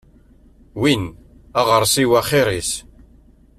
Win 0.79 1.03
aɣersiw 1.59 2.11
axir-is. 2.19 2.71